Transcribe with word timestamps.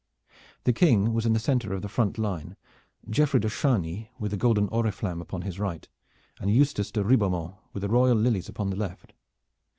The 0.63 0.73
King 0.73 1.13
was 1.13 1.27
in 1.27 1.33
the 1.33 1.39
center 1.39 1.73
of 1.75 1.83
the 1.83 1.87
front 1.87 2.17
line, 2.17 2.57
Geoffrey 3.07 3.39
de 3.39 3.49
Chargny 3.49 4.09
with 4.17 4.31
the 4.31 4.37
golden 4.37 4.67
oriflamme 4.69 5.21
upon 5.21 5.43
his 5.43 5.59
right, 5.59 5.87
and 6.39 6.49
Eustace 6.49 6.89
de 6.89 7.03
Ribeaumont 7.03 7.53
with 7.71 7.81
the 7.81 7.87
royal 7.89 8.17
lilies 8.17 8.49
upon 8.49 8.71
the 8.71 8.75
left. 8.75 9.13